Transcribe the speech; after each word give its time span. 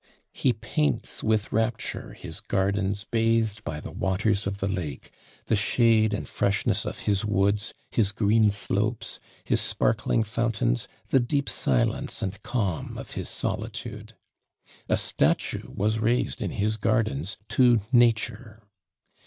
He 0.33 0.51
paints 0.53 1.21
with 1.23 1.51
rapture 1.53 2.13
his 2.13 2.39
gardens 2.39 3.03
bathed 3.03 3.63
by 3.63 3.79
the 3.79 3.91
waters 3.91 4.47
of 4.47 4.57
the 4.57 4.67
lake; 4.67 5.11
the 5.45 5.55
shade 5.55 6.11
and 6.11 6.27
freshness 6.27 6.85
of 6.85 7.01
his 7.01 7.23
woods; 7.23 7.75
his 7.91 8.11
green 8.11 8.49
slopes; 8.49 9.19
his 9.43 9.61
sparkling 9.61 10.23
fountains, 10.23 10.87
the 11.09 11.19
deep 11.19 11.47
silence 11.47 12.23
and 12.23 12.41
calm 12.41 12.97
of 12.97 13.11
his 13.11 13.29
solitude! 13.29 14.13
A 14.89 14.97
statue 14.97 15.69
was 15.71 15.99
raised 15.99 16.41
in 16.41 16.49
his 16.49 16.77
gardens 16.77 17.37
to 17.49 17.81
Nature! 17.91 18.63